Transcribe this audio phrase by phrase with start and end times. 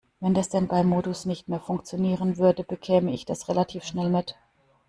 [0.19, 4.35] Wenn der Standby-Modus nicht mehr funktionieren würde, bekäme ich das relativ schnell mit.